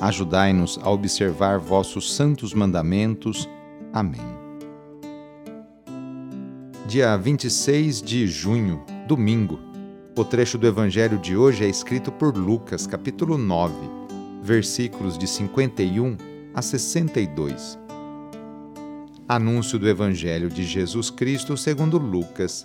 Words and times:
Ajudai-nos 0.00 0.78
a 0.80 0.90
observar 0.90 1.58
vossos 1.58 2.14
santos 2.14 2.54
mandamentos. 2.54 3.48
Amém. 3.92 4.20
Dia 6.86 7.16
26 7.16 8.00
de 8.00 8.26
junho, 8.28 8.80
domingo. 9.08 9.58
O 10.16 10.24
trecho 10.24 10.56
do 10.56 10.68
evangelho 10.68 11.18
de 11.18 11.36
hoje 11.36 11.64
é 11.64 11.68
escrito 11.68 12.12
por 12.12 12.36
Lucas, 12.36 12.86
capítulo 12.86 13.36
9, 13.36 13.74
versículos 14.40 15.18
de 15.18 15.26
51 15.26 16.16
a 16.54 16.62
62. 16.62 17.76
Anúncio 19.28 19.80
do 19.80 19.88
evangelho 19.88 20.48
de 20.48 20.64
Jesus 20.64 21.10
Cristo 21.10 21.56
segundo 21.56 21.98
Lucas. 21.98 22.64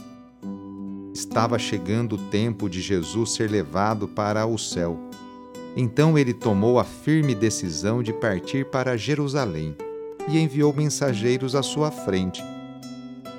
Estava 1.13 1.57
chegando 1.57 2.13
o 2.13 2.29
tempo 2.29 2.69
de 2.69 2.79
Jesus 2.79 3.33
ser 3.33 3.49
levado 3.49 4.07
para 4.07 4.45
o 4.45 4.57
céu 4.57 5.09
então 5.75 6.17
ele 6.17 6.33
tomou 6.33 6.79
a 6.79 6.83
firme 6.83 7.33
decisão 7.33 8.03
de 8.03 8.13
partir 8.13 8.65
para 8.65 8.97
Jerusalém 8.97 9.75
e 10.27 10.39
enviou 10.39 10.73
mensageiros 10.73 11.55
à 11.55 11.63
sua 11.63 11.91
frente. 11.91 12.43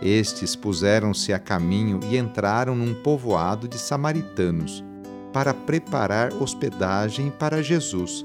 Estes 0.03 0.55
puseram-se 0.55 1.33
a 1.33 1.39
caminho 1.39 2.01
e 2.11 2.19
entraram 2.19 2.75
num 2.75 2.95
povoado 2.95 3.69
de 3.69 3.79
samaritanos 3.79 4.85
para 5.33 5.55
preparar 5.55 6.33
hospedagem 6.35 7.31
para 7.31 7.63
Jesus. 7.63 8.25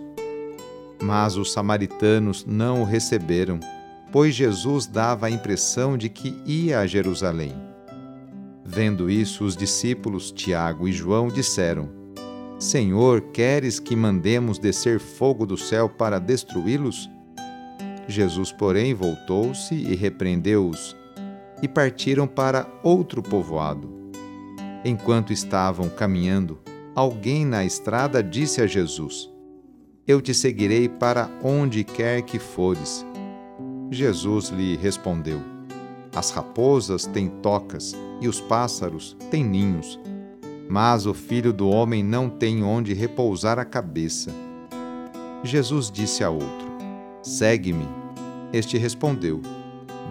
Mas 1.01 1.37
os 1.37 1.53
samaritanos 1.53 2.45
não 2.45 2.81
o 2.81 2.85
receberam, 2.85 3.59
pois 4.11 4.35
Jesus 4.35 4.85
dava 4.85 5.27
a 5.27 5.31
impressão 5.31 5.97
de 5.97 6.09
que 6.09 6.35
ia 6.45 6.79
a 6.79 6.87
Jerusalém. 6.87 7.53
Vendo 8.65 9.09
isso, 9.09 9.45
os 9.45 9.55
discípulos 9.55 10.31
Tiago 10.31 10.87
e 10.87 10.91
João 10.91 11.29
disseram: 11.29 11.98
Senhor, 12.59 13.21
queres 13.31 13.79
que 13.79 13.95
mandemos 13.95 14.59
descer 14.59 14.99
fogo 14.99 15.45
do 15.45 15.57
céu 15.57 15.87
para 15.87 16.19
destruí-los? 16.19 17.09
Jesus, 18.05 18.51
porém, 18.51 18.93
voltou-se 18.93 19.73
e 19.73 19.95
repreendeu-os, 19.95 20.93
e 21.61 21.69
partiram 21.69 22.27
para 22.27 22.67
outro 22.83 23.23
povoado. 23.23 24.11
Enquanto 24.83 25.31
estavam 25.31 25.87
caminhando, 25.87 26.59
alguém 26.93 27.45
na 27.45 27.63
estrada 27.63 28.21
disse 28.21 28.61
a 28.61 28.67
Jesus: 28.67 29.31
Eu 30.05 30.21
te 30.21 30.33
seguirei 30.33 30.89
para 30.89 31.29
onde 31.41 31.85
quer 31.85 32.23
que 32.23 32.39
fores. 32.39 33.05
Jesus 33.89 34.49
lhe 34.49 34.75
respondeu: 34.75 35.39
As 36.13 36.29
raposas 36.31 37.05
têm 37.05 37.29
tocas 37.29 37.95
e 38.19 38.27
os 38.27 38.41
pássaros 38.41 39.15
têm 39.31 39.45
ninhos 39.45 39.97
mas 40.69 41.07
o 41.07 41.15
filho 41.15 41.51
do 41.51 41.67
homem 41.67 42.03
não 42.03 42.29
tem 42.29 42.63
onde 42.63 42.93
repousar 42.93 43.57
a 43.57 43.65
cabeça. 43.65 44.29
Jesus 45.43 45.89
disse 45.89 46.23
a 46.23 46.29
outro: 46.29 46.69
Segue-me. 47.23 47.87
Este 48.53 48.77
respondeu: 48.77 49.41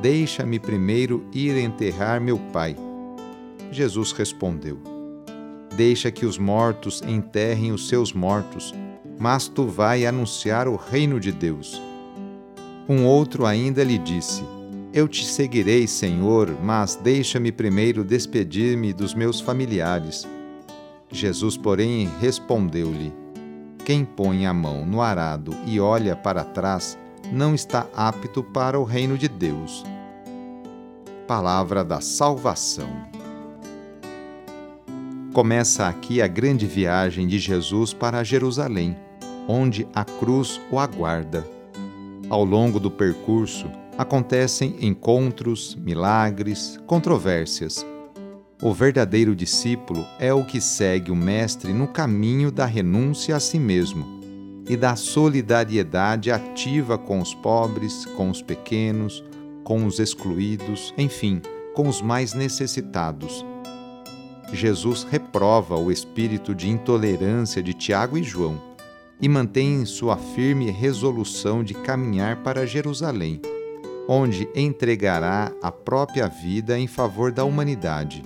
Deixa-me 0.03 0.59
primeiro 0.59 1.25
ir 1.33 1.57
enterrar 1.57 2.21
meu 2.21 2.39
pai. 2.53 2.75
Jesus 3.71 4.11
respondeu: 4.11 4.81
Deixa 5.77 6.11
que 6.11 6.27
os 6.27 6.39
mortos 6.39 7.03
enterrem 7.07 7.71
os 7.71 7.89
seus 7.89 8.13
mortos, 8.13 8.75
mas 9.17 9.47
tu 9.47 9.65
vai 9.65 10.07
anunciar 10.07 10.67
o 10.67 10.75
reino 10.75 11.21
de 11.21 11.31
Deus. 11.31 11.81
Um 12.89 13.05
outro 13.05 13.47
ainda 13.47 13.85
lhe 13.85 13.97
disse: 13.97 14.43
Eu 14.93 15.07
te 15.07 15.25
seguirei, 15.25 15.87
Senhor, 15.87 16.51
mas 16.61 16.97
deixa-me 16.97 17.53
primeiro 17.53 18.03
despedir-me 18.03 18.93
dos 18.93 19.15
meus 19.15 19.41
familiares. 19.41 20.27
Jesus, 21.11 21.57
porém, 21.57 22.09
respondeu-lhe: 22.21 23.13
Quem 23.85 24.05
põe 24.05 24.47
a 24.47 24.53
mão 24.53 24.85
no 24.85 25.01
arado 25.01 25.55
e 25.67 25.81
olha 25.81 26.15
para 26.15 26.45
trás 26.45 26.99
não 27.33 27.55
está 27.55 27.87
apto 27.95 28.43
para 28.43 28.79
o 28.79 28.85
reino 28.85 29.17
de 29.17 29.29
Deus. 29.29 29.85
Palavra 31.27 31.85
da 31.85 32.01
Salvação. 32.01 32.89
Começa 35.33 35.87
aqui 35.87 36.21
a 36.21 36.27
grande 36.27 36.67
viagem 36.67 37.27
de 37.27 37.39
Jesus 37.39 37.93
para 37.93 38.25
Jerusalém, 38.25 38.97
onde 39.47 39.87
a 39.95 40.05
cruz 40.05 40.61
o 40.71 40.79
aguarda. 40.79 41.47
Ao 42.29 42.45
longo 42.45 42.81
do 42.81 42.91
percurso, 42.91 43.71
acontecem 43.97 44.77
encontros, 44.81 45.75
milagres, 45.75 46.79
controvérsias 46.87 47.87
o 48.61 48.73
verdadeiro 48.75 49.37
discípulo 49.37 50.05
é 50.19 50.35
o 50.35 50.45
que 50.45 50.61
segue 50.61 51.13
o 51.13 51.17
Mestre 51.17 51.73
no 51.73 51.87
caminho 51.87 52.51
da 52.51 52.67
renúncia 52.67 53.37
a 53.37 53.41
si 53.41 53.59
mesmo 53.59 54.19
e 54.69 54.77
da 54.77 54.97
solidariedade 54.97 56.31
ativa 56.33 56.99
com 56.99 57.21
os 57.21 57.33
pobres, 57.35 58.05
com 58.17 58.29
os 58.29 58.43
pequenos, 58.43 59.25
com 59.63 59.87
os 59.87 60.01
excluídos, 60.01 60.93
enfim, 60.99 61.41
com 61.73 61.89
os 61.89 62.03
mais 62.03 62.35
necessitados. 62.35 63.47
Jesus 64.53 65.07
reprova 65.09 65.77
o 65.77 65.93
espírito 65.93 66.55
de 66.55 66.69
intolerância 66.69 67.63
de 67.63 67.73
Tiago 67.73 68.19
e 68.19 68.25
João 68.25 68.61
e 69.21 69.29
mantém 69.29 69.85
sua 69.85 70.17
firme 70.17 70.71
resolução 70.71 71.63
de 71.63 71.75
caminhar 71.75 72.43
para 72.43 72.67
Jerusalém, 72.67 73.41
onde 74.09 74.49
entregará 74.55 75.53
a 75.63 75.71
própria 75.71 76.27
vida 76.27 76.79
em 76.79 76.87
favor 76.87 77.31
da 77.31 77.45
humanidade. 77.45 78.23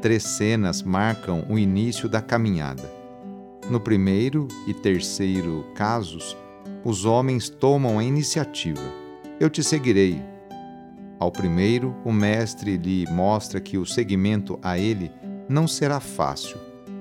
Três 0.00 0.22
cenas 0.22 0.82
marcam 0.82 1.44
o 1.46 1.58
início 1.58 2.08
da 2.08 2.22
caminhada. 2.22 2.90
No 3.68 3.78
primeiro 3.78 4.48
e 4.66 4.72
terceiro 4.72 5.66
casos, 5.74 6.34
os 6.82 7.04
homens 7.04 7.50
tomam 7.50 7.98
a 7.98 8.04
iniciativa. 8.04 8.80
Eu 9.38 9.50
te 9.50 9.62
seguirei. 9.62 10.22
Ao 11.18 11.30
primeiro, 11.30 11.94
o 12.02 12.10
mestre 12.10 12.78
lhe 12.78 13.06
mostra 13.10 13.60
que 13.60 13.76
o 13.76 13.84
seguimento 13.84 14.58
a 14.62 14.78
ele 14.78 15.12
não 15.46 15.68
será 15.68 16.00
fácil, 16.00 16.56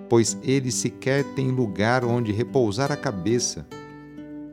pois 0.10 0.38
ele 0.44 0.70
sequer 0.70 1.24
tem 1.36 1.52
lugar 1.52 2.04
onde 2.04 2.34
repousar 2.34 2.92
a 2.92 2.98
cabeça. 2.98 3.66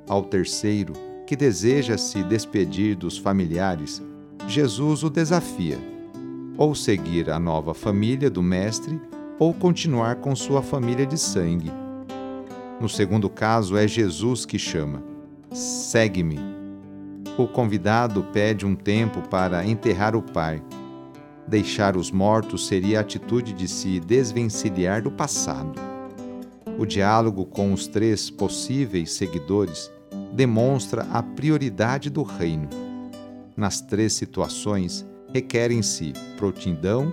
Ao 0.09 0.23
terceiro, 0.23 0.93
que 1.27 1.35
deseja 1.35 1.99
se 1.99 2.23
despedir 2.23 2.95
dos 2.95 3.19
familiares, 3.19 4.01
Jesus 4.47 5.03
o 5.03 5.11
desafia 5.11 5.96
ou 6.57 6.75
seguir 6.75 7.31
a 7.31 7.39
nova 7.39 7.75
família 7.75 8.31
do 8.31 8.43
Mestre, 8.43 9.01
ou 9.39 9.53
continuar 9.53 10.17
com 10.17 10.35
sua 10.35 10.63
família 10.63 11.07
de 11.07 11.19
sangue. 11.19 11.71
No 12.81 12.89
segundo 12.89 13.29
caso, 13.29 13.77
é 13.77 13.87
Jesus 13.87 14.45
que 14.45 14.59
chama: 14.59 15.03
Segue-me. 15.51 16.39
O 17.39 17.47
convidado 17.47 18.23
pede 18.33 18.65
um 18.65 18.75
tempo 18.75 19.21
para 19.29 19.67
enterrar 19.67 20.17
o 20.17 20.23
pai. 20.23 20.63
Deixar 21.47 21.97
os 21.97 22.11
mortos 22.11 22.67
seria 22.67 22.99
a 22.99 23.01
atitude 23.03 23.53
de 23.53 23.69
se 23.69 24.01
desvencilhar 24.01 25.03
do 25.03 25.11
passado. 25.11 25.79
O 26.79 26.85
diálogo 26.85 27.45
com 27.47 27.73
os 27.73 27.87
três 27.87 28.29
possíveis 28.29 29.13
seguidores 29.13 29.91
demonstra 30.33 31.07
a 31.13 31.23
prioridade 31.23 32.11
do 32.11 32.23
reino. 32.23 32.69
Nas 33.57 33.81
três 33.81 34.13
situações, 34.13 35.07
requerem-se 35.37 36.15
prontidão, 36.39 37.13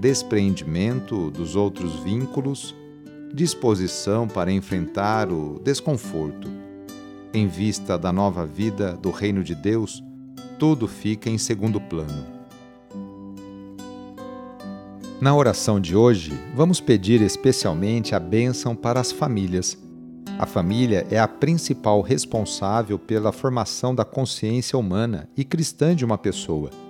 despreendimento 0.00 1.30
dos 1.30 1.56
outros 1.56 1.94
vínculos, 2.00 2.74
disposição 3.34 4.26
para 4.26 4.50
enfrentar 4.50 5.30
o 5.30 5.60
desconforto. 5.62 6.48
em 7.32 7.46
vista 7.46 7.96
da 7.96 8.10
nova 8.10 8.44
vida 8.44 8.94
do 8.94 9.12
reino 9.12 9.44
de 9.44 9.54
Deus, 9.54 10.02
tudo 10.58 10.88
fica 10.88 11.30
em 11.30 11.38
segundo 11.38 11.80
plano. 11.80 12.26
Na 15.20 15.32
oração 15.32 15.78
de 15.78 15.94
hoje, 15.94 16.32
vamos 16.56 16.80
pedir 16.80 17.22
especialmente 17.22 18.16
a 18.16 18.18
bênção 18.18 18.74
para 18.74 18.98
as 18.98 19.12
famílias. 19.12 19.78
A 20.40 20.46
família 20.46 21.06
é 21.08 21.20
a 21.20 21.28
principal 21.28 22.00
responsável 22.00 22.98
pela 22.98 23.30
formação 23.30 23.94
da 23.94 24.04
consciência 24.04 24.76
humana 24.76 25.28
e 25.36 25.44
cristã 25.44 25.94
de 25.94 26.04
uma 26.04 26.18
pessoa. 26.18 26.89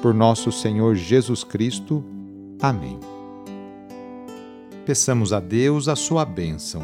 por 0.00 0.14
nosso 0.14 0.50
Senhor 0.52 0.94
Jesus 0.94 1.44
Cristo. 1.44 2.04
Amém. 2.60 2.98
Peçamos 4.86 5.32
a 5.32 5.40
Deus 5.40 5.88
a 5.88 5.96
sua 5.96 6.24
bênção. 6.24 6.82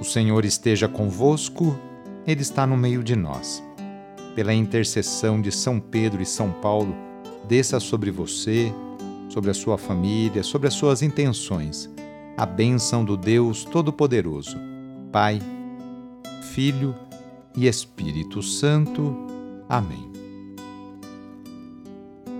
O 0.00 0.04
Senhor 0.04 0.44
esteja 0.44 0.86
convosco, 0.86 1.76
Ele 2.26 2.42
está 2.42 2.66
no 2.66 2.76
meio 2.76 3.02
de 3.02 3.16
nós. 3.16 3.62
Pela 4.34 4.52
intercessão 4.52 5.40
de 5.40 5.50
São 5.50 5.80
Pedro 5.80 6.20
e 6.20 6.26
São 6.26 6.52
Paulo, 6.52 6.94
desça 7.48 7.80
sobre 7.80 8.10
você, 8.10 8.72
sobre 9.28 9.50
a 9.50 9.54
sua 9.54 9.78
família, 9.78 10.42
sobre 10.42 10.68
as 10.68 10.74
suas 10.74 11.00
intenções, 11.00 11.90
a 12.36 12.44
bênção 12.44 13.04
do 13.04 13.16
Deus 13.16 13.64
Todo-Poderoso, 13.64 14.58
Pai, 15.10 15.40
Filho 16.52 16.94
e 17.56 17.66
Espírito 17.66 18.42
Santo. 18.42 19.16
Amém. 19.68 20.15